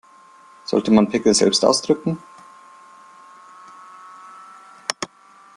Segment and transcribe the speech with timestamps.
[0.65, 2.17] Sollte man Pickel selbst ausdrücken?